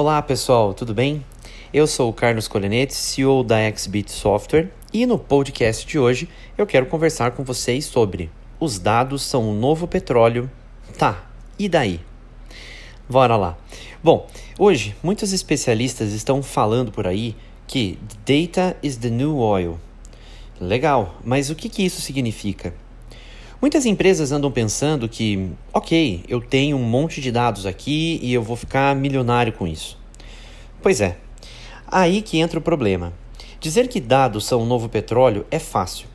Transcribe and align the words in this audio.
Olá 0.00 0.22
pessoal, 0.22 0.72
tudo 0.74 0.94
bem? 0.94 1.24
Eu 1.74 1.84
sou 1.84 2.08
o 2.08 2.12
Carlos 2.12 2.46
Colenetti, 2.46 2.94
CEO 2.94 3.42
da 3.42 3.68
XBit 3.68 4.12
Software, 4.12 4.70
e 4.92 5.04
no 5.04 5.18
podcast 5.18 5.84
de 5.84 5.98
hoje 5.98 6.28
eu 6.56 6.64
quero 6.68 6.86
conversar 6.86 7.32
com 7.32 7.42
vocês 7.42 7.84
sobre 7.84 8.30
os 8.60 8.78
dados 8.78 9.22
são 9.22 9.50
o 9.50 9.52
novo 9.52 9.88
petróleo. 9.88 10.48
Tá, 10.96 11.28
e 11.58 11.68
daí? 11.68 11.98
Bora 13.08 13.34
lá. 13.34 13.58
Bom, 14.00 14.28
hoje 14.56 14.94
muitos 15.02 15.32
especialistas 15.32 16.12
estão 16.12 16.44
falando 16.44 16.92
por 16.92 17.04
aí 17.04 17.34
que 17.66 17.98
data 18.24 18.76
is 18.80 18.98
the 18.98 19.10
new 19.10 19.38
oil. 19.38 19.80
Legal, 20.60 21.16
mas 21.24 21.50
o 21.50 21.56
que, 21.56 21.68
que 21.68 21.84
isso 21.84 22.00
significa? 22.00 22.72
Muitas 23.60 23.84
empresas 23.86 24.30
andam 24.30 24.52
pensando 24.52 25.08
que, 25.08 25.50
ok, 25.72 26.22
eu 26.28 26.40
tenho 26.40 26.76
um 26.76 26.82
monte 26.84 27.20
de 27.20 27.32
dados 27.32 27.66
aqui 27.66 28.20
e 28.22 28.32
eu 28.32 28.40
vou 28.40 28.54
ficar 28.54 28.94
milionário 28.94 29.52
com 29.52 29.66
isso. 29.66 29.98
Pois 30.80 31.00
é, 31.00 31.16
aí 31.84 32.22
que 32.22 32.38
entra 32.38 32.60
o 32.60 32.62
problema. 32.62 33.12
Dizer 33.58 33.88
que 33.88 34.00
dados 34.00 34.46
são 34.46 34.62
o 34.62 34.64
novo 34.64 34.88
petróleo 34.88 35.44
é 35.50 35.58
fácil, 35.58 36.06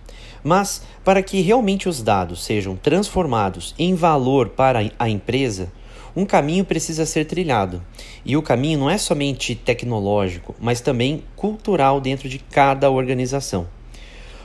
mas 0.42 0.84
para 1.04 1.22
que 1.22 1.42
realmente 1.42 1.90
os 1.90 2.02
dados 2.02 2.46
sejam 2.46 2.78
transformados 2.78 3.76
em 3.78 3.94
valor 3.94 4.48
para 4.48 4.80
a 4.98 5.10
empresa, 5.10 5.70
um 6.16 6.26
caminho 6.26 6.64
precisa 6.64 7.06
ser 7.06 7.26
trilhado. 7.26 7.84
E 8.24 8.38
o 8.38 8.42
caminho 8.42 8.80
não 8.80 8.90
é 8.90 8.98
somente 8.98 9.54
tecnológico, 9.54 10.56
mas 10.62 10.80
também 10.80 11.26
cultural 11.36 12.00
dentro 12.00 12.30
de 12.30 12.40
cada 12.40 12.90
organização. 12.90 13.68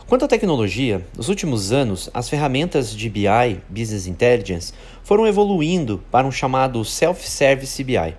Quanto 0.08 0.24
à 0.24 0.28
tecnologia, 0.28 1.04
nos 1.14 1.28
últimos 1.28 1.70
anos, 1.70 2.08
as 2.14 2.30
ferramentas 2.30 2.96
de 2.96 3.10
BI, 3.10 3.60
Business 3.68 4.06
Intelligence, 4.06 4.72
foram 5.04 5.26
evoluindo 5.26 6.02
para 6.10 6.26
um 6.26 6.32
chamado 6.32 6.82
Self-Service 6.82 7.84
BI. 7.84 8.16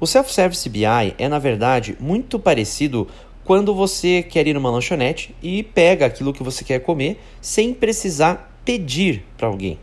O 0.00 0.06
Self-Service 0.06 0.66
BI 0.66 1.14
é, 1.18 1.28
na 1.28 1.38
verdade, 1.38 1.94
muito 2.00 2.38
parecido 2.38 3.06
quando 3.44 3.74
você 3.74 4.22
quer 4.22 4.46
ir 4.46 4.54
numa 4.54 4.70
lanchonete 4.70 5.36
e 5.42 5.62
pega 5.62 6.06
aquilo 6.06 6.32
que 6.32 6.42
você 6.42 6.64
quer 6.64 6.78
comer 6.78 7.20
sem 7.38 7.74
precisar 7.74 8.58
pedir 8.64 9.22
para 9.36 9.46
alguém. 9.46 9.78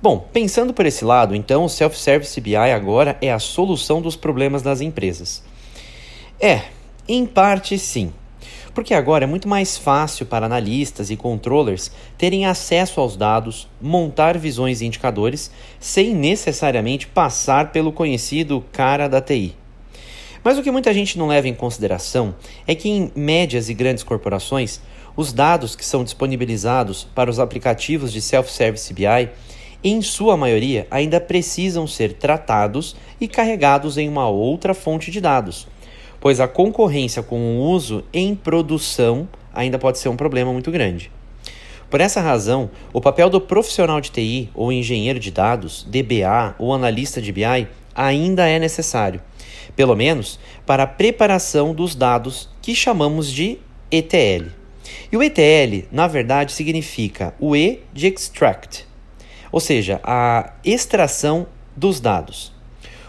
Bom, 0.00 0.28
pensando 0.32 0.72
por 0.72 0.86
esse 0.86 1.04
lado, 1.04 1.34
então 1.34 1.64
o 1.64 1.68
Self-Service 1.68 2.40
BI 2.40 2.54
agora 2.54 3.18
é 3.20 3.32
a 3.32 3.40
solução 3.40 4.00
dos 4.00 4.14
problemas 4.14 4.62
das 4.62 4.80
empresas. 4.80 5.42
É, 6.38 6.66
em 7.08 7.26
parte 7.26 7.76
sim 7.80 8.12
porque 8.76 8.92
agora 8.92 9.24
é 9.24 9.26
muito 9.26 9.48
mais 9.48 9.78
fácil 9.78 10.26
para 10.26 10.44
analistas 10.44 11.08
e 11.08 11.16
controllers 11.16 11.90
terem 12.18 12.44
acesso 12.44 13.00
aos 13.00 13.16
dados, 13.16 13.66
montar 13.80 14.36
visões 14.36 14.82
e 14.82 14.84
indicadores, 14.84 15.50
sem 15.80 16.14
necessariamente 16.14 17.06
passar 17.06 17.72
pelo 17.72 17.90
conhecido 17.90 18.62
cara 18.72 19.08
da 19.08 19.18
TI. 19.18 19.56
Mas 20.44 20.58
o 20.58 20.62
que 20.62 20.70
muita 20.70 20.92
gente 20.92 21.16
não 21.16 21.26
leva 21.26 21.48
em 21.48 21.54
consideração 21.54 22.34
é 22.66 22.74
que 22.74 22.90
em 22.90 23.10
médias 23.16 23.70
e 23.70 23.74
grandes 23.74 24.04
corporações, 24.04 24.78
os 25.16 25.32
dados 25.32 25.74
que 25.74 25.84
são 25.84 26.04
disponibilizados 26.04 27.08
para 27.14 27.30
os 27.30 27.40
aplicativos 27.40 28.12
de 28.12 28.20
self-service 28.20 28.92
BI, 28.92 29.30
em 29.82 30.02
sua 30.02 30.36
maioria, 30.36 30.86
ainda 30.90 31.18
precisam 31.18 31.86
ser 31.86 32.12
tratados 32.12 32.94
e 33.18 33.26
carregados 33.26 33.96
em 33.96 34.06
uma 34.06 34.28
outra 34.28 34.74
fonte 34.74 35.10
de 35.10 35.18
dados 35.18 35.66
pois 36.26 36.40
a 36.40 36.48
concorrência 36.48 37.22
com 37.22 37.38
o 37.38 37.60
uso 37.60 38.02
em 38.12 38.34
produção 38.34 39.28
ainda 39.54 39.78
pode 39.78 40.00
ser 40.00 40.08
um 40.08 40.16
problema 40.16 40.52
muito 40.52 40.72
grande. 40.72 41.08
Por 41.88 42.00
essa 42.00 42.20
razão, 42.20 42.68
o 42.92 43.00
papel 43.00 43.30
do 43.30 43.40
profissional 43.40 44.00
de 44.00 44.10
TI 44.10 44.50
ou 44.52 44.72
engenheiro 44.72 45.20
de 45.20 45.30
dados, 45.30 45.86
DBA 45.88 46.56
ou 46.58 46.74
analista 46.74 47.22
de 47.22 47.30
BI 47.30 47.68
ainda 47.94 48.48
é 48.48 48.58
necessário, 48.58 49.22
pelo 49.76 49.94
menos 49.94 50.40
para 50.66 50.82
a 50.82 50.86
preparação 50.88 51.72
dos 51.72 51.94
dados 51.94 52.48
que 52.60 52.74
chamamos 52.74 53.30
de 53.30 53.58
ETL. 53.88 54.50
E 55.12 55.16
o 55.16 55.22
ETL, 55.22 55.86
na 55.92 56.08
verdade, 56.08 56.50
significa 56.50 57.36
o 57.38 57.54
E 57.54 57.84
de 57.92 58.08
extract, 58.08 58.84
ou 59.52 59.60
seja, 59.60 60.00
a 60.02 60.54
extração 60.64 61.46
dos 61.76 62.00
dados. 62.00 62.55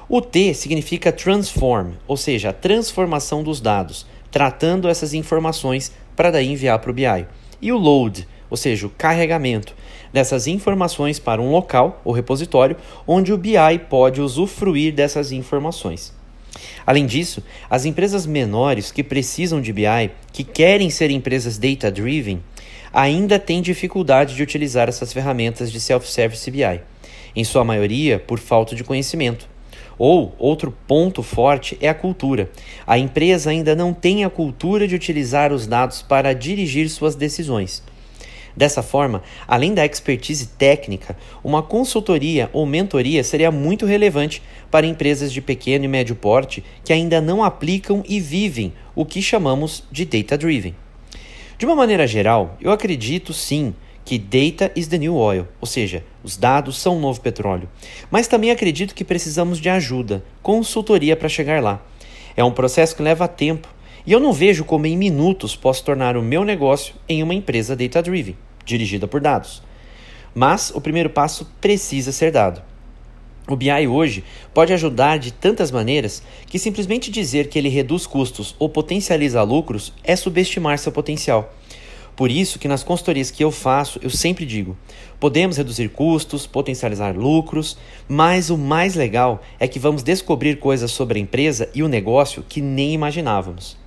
O 0.09 0.21
T 0.21 0.53
significa 0.53 1.11
transform, 1.11 1.91
ou 2.07 2.15
seja, 2.15 2.51
a 2.51 2.53
transformação 2.53 3.43
dos 3.43 3.59
dados, 3.59 4.05
tratando 4.31 4.87
essas 4.87 5.13
informações 5.13 5.91
para 6.15 6.31
daí 6.31 6.47
enviar 6.49 6.79
para 6.79 6.91
o 6.91 6.93
BI. 6.93 7.27
E 7.61 7.73
o 7.73 7.77
load, 7.77 8.25
ou 8.49 8.55
seja, 8.55 8.87
o 8.87 8.89
carregamento 8.89 9.75
dessas 10.13 10.47
informações 10.47 11.19
para 11.19 11.41
um 11.41 11.51
local 11.51 12.01
ou 12.05 12.13
repositório 12.13 12.77
onde 13.05 13.33
o 13.33 13.37
BI 13.37 13.79
pode 13.89 14.21
usufruir 14.21 14.93
dessas 14.93 15.33
informações. 15.33 16.13
Além 16.85 17.05
disso, 17.05 17.43
as 17.69 17.83
empresas 17.83 18.25
menores 18.25 18.93
que 18.93 19.03
precisam 19.03 19.59
de 19.59 19.73
BI, 19.73 20.09
que 20.31 20.45
querem 20.45 20.89
ser 20.89 21.11
empresas 21.11 21.57
data-driven, 21.57 22.41
ainda 22.93 23.37
têm 23.37 23.61
dificuldade 23.61 24.35
de 24.35 24.41
utilizar 24.41 24.87
essas 24.87 25.11
ferramentas 25.11 25.69
de 25.69 25.81
self-service 25.81 26.49
BI, 26.49 26.79
em 27.35 27.43
sua 27.43 27.65
maioria 27.65 28.17
por 28.17 28.39
falta 28.39 28.73
de 28.73 28.85
conhecimento. 28.85 29.56
Ou 29.97 30.35
outro 30.37 30.75
ponto 30.87 31.23
forte 31.23 31.77
é 31.81 31.89
a 31.89 31.93
cultura. 31.93 32.49
A 32.85 32.97
empresa 32.97 33.49
ainda 33.49 33.75
não 33.75 33.93
tem 33.93 34.23
a 34.23 34.29
cultura 34.29 34.87
de 34.87 34.95
utilizar 34.95 35.51
os 35.51 35.65
dados 35.65 36.01
para 36.01 36.33
dirigir 36.33 36.89
suas 36.89 37.15
decisões. 37.15 37.83
Dessa 38.57 38.81
forma, 38.81 39.21
além 39.47 39.75
da 39.75 39.85
expertise 39.85 40.47
técnica, 40.47 41.15
uma 41.43 41.61
consultoria 41.61 42.49
ou 42.51 42.65
mentoria 42.65 43.23
seria 43.23 43.51
muito 43.51 43.85
relevante 43.85 44.41
para 44.71 44.87
empresas 44.87 45.31
de 45.31 45.41
pequeno 45.41 45.85
e 45.85 45.87
médio 45.87 46.15
porte 46.15 46.63
que 46.83 46.91
ainda 46.91 47.21
não 47.21 47.43
aplicam 47.43 48.03
e 48.07 48.19
vivem 48.19 48.73
o 48.95 49.05
que 49.05 49.21
chamamos 49.21 49.83
de 49.91 50.05
data 50.05 50.35
driven. 50.35 50.73
De 51.59 51.67
uma 51.67 51.75
maneira 51.75 52.07
geral, 52.07 52.57
eu 52.59 52.71
acredito 52.71 53.31
sim 53.31 53.75
que 54.07 54.17
data 54.17 54.71
is 54.73 54.87
the 54.87 54.97
new 54.97 55.17
oil, 55.17 55.45
ou 55.59 55.67
seja, 55.67 56.01
os 56.23 56.37
dados 56.37 56.77
são 56.77 56.95
o 56.95 56.99
novo 57.01 57.19
petróleo. 57.19 57.67
Mas 58.09 58.25
também 58.25 58.51
acredito 58.51 58.95
que 58.95 59.03
precisamos 59.03 59.59
de 59.59 59.67
ajuda, 59.67 60.23
consultoria 60.41 61.13
para 61.13 61.27
chegar 61.27 61.61
lá. 61.61 61.85
É 62.33 62.41
um 62.41 62.53
processo 62.53 62.95
que 62.95 63.03
leva 63.03 63.27
tempo 63.27 63.67
e 64.05 64.13
eu 64.13 64.19
não 64.21 64.31
vejo 64.31 64.63
como 64.63 64.87
em 64.87 64.95
minutos 64.95 65.57
posso 65.57 65.83
tornar 65.83 66.15
o 66.15 66.21
meu 66.21 66.45
negócio 66.45 66.95
em 67.09 67.21
uma 67.21 67.33
empresa 67.33 67.75
data-driven, 67.75 68.37
dirigida 68.63 69.09
por 69.09 69.19
dados. 69.19 69.61
Mas 70.33 70.71
o 70.73 70.79
primeiro 70.79 71.09
passo 71.09 71.45
precisa 71.59 72.13
ser 72.13 72.31
dado. 72.31 72.61
O 73.45 73.57
BI 73.57 73.89
hoje 73.89 74.23
pode 74.53 74.71
ajudar 74.71 75.19
de 75.19 75.33
tantas 75.33 75.69
maneiras 75.69 76.23
que 76.45 76.57
simplesmente 76.57 77.11
dizer 77.11 77.49
que 77.49 77.59
ele 77.59 77.67
reduz 77.67 78.07
custos 78.07 78.55
ou 78.57 78.69
potencializa 78.69 79.43
lucros 79.43 79.91
é 80.01 80.15
subestimar 80.15 80.79
seu 80.79 80.93
potencial. 80.93 81.53
Por 82.17 82.31
isso 82.31 82.57
que 82.57 82.67
nas 82.67 82.83
consultorias 82.83 83.29
que 83.29 83.43
eu 83.43 83.51
faço, 83.51 83.99
eu 84.01 84.09
sempre 84.09 84.43
digo: 84.43 84.75
podemos 85.19 85.55
reduzir 85.55 85.87
custos, 85.89 86.47
potencializar 86.47 87.15
lucros, 87.15 87.77
mas 88.09 88.49
o 88.49 88.57
mais 88.57 88.95
legal 88.95 89.39
é 89.59 89.67
que 89.67 89.77
vamos 89.77 90.01
descobrir 90.01 90.57
coisas 90.57 90.89
sobre 90.89 91.19
a 91.19 91.21
empresa 91.21 91.69
e 91.75 91.83
o 91.83 91.87
negócio 91.87 92.43
que 92.49 92.59
nem 92.59 92.91
imaginávamos. 92.91 93.77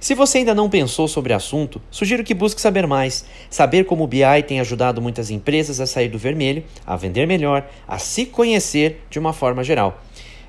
Se 0.00 0.14
você 0.14 0.38
ainda 0.38 0.54
não 0.54 0.70
pensou 0.70 1.06
sobre 1.06 1.34
o 1.34 1.36
assunto, 1.36 1.82
sugiro 1.90 2.24
que 2.24 2.32
busque 2.32 2.60
saber 2.60 2.86
mais, 2.86 3.26
saber 3.50 3.84
como 3.84 4.04
o 4.04 4.06
BI 4.06 4.42
tem 4.46 4.60
ajudado 4.60 5.02
muitas 5.02 5.28
empresas 5.28 5.78
a 5.78 5.86
sair 5.86 6.08
do 6.08 6.16
vermelho, 6.16 6.64
a 6.86 6.96
vender 6.96 7.26
melhor, 7.26 7.68
a 7.86 7.98
se 7.98 8.24
conhecer 8.24 9.02
de 9.10 9.18
uma 9.18 9.34
forma 9.34 9.62
geral. 9.62 10.02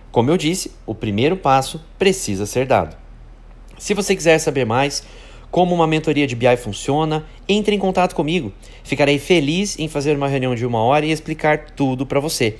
Como 0.09 0.31
eu 0.31 0.37
disse, 0.37 0.71
o 0.85 0.95
primeiro 0.95 1.35
passo 1.35 1.83
precisa 1.97 2.45
ser 2.45 2.65
dado. 2.65 2.95
Se 3.77 3.93
você 3.93 4.15
quiser 4.15 4.37
saber 4.37 4.65
mais, 4.65 5.03
como 5.51 5.73
uma 5.73 5.87
mentoria 5.87 6.27
de 6.27 6.35
BI 6.35 6.57
funciona, 6.57 7.25
entre 7.47 7.75
em 7.75 7.79
contato 7.79 8.15
comigo. 8.15 8.51
Ficarei 8.83 9.19
feliz 9.19 9.77
em 9.79 9.87
fazer 9.87 10.15
uma 10.15 10.27
reunião 10.27 10.55
de 10.55 10.65
uma 10.65 10.81
hora 10.83 11.05
e 11.05 11.11
explicar 11.11 11.71
tudo 11.71 12.05
para 12.05 12.19
você. 12.19 12.55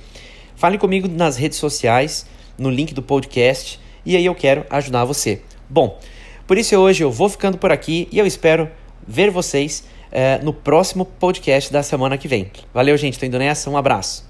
Fale 0.56 0.78
comigo 0.78 1.08
nas 1.08 1.36
redes 1.36 1.58
sociais, 1.58 2.26
no 2.58 2.70
link 2.70 2.92
do 2.92 3.02
podcast, 3.02 3.80
e 4.04 4.16
aí 4.16 4.24
eu 4.24 4.34
quero 4.34 4.64
ajudar 4.70 5.04
você. 5.04 5.40
Bom, 5.68 5.98
por 6.46 6.58
isso 6.58 6.76
hoje 6.76 7.04
eu 7.04 7.10
vou 7.10 7.28
ficando 7.28 7.56
por 7.56 7.72
aqui 7.72 8.08
e 8.10 8.18
eu 8.18 8.26
espero 8.26 8.68
ver 9.06 9.30
vocês 9.30 9.84
uh, 10.10 10.44
no 10.44 10.52
próximo 10.52 11.04
podcast 11.04 11.72
da 11.72 11.82
semana 11.82 12.18
que 12.18 12.28
vem. 12.28 12.50
Valeu, 12.74 12.96
gente, 12.96 13.18
tô 13.18 13.26
indo 13.26 13.38
nessa, 13.38 13.70
um 13.70 13.76
abraço. 13.76 14.29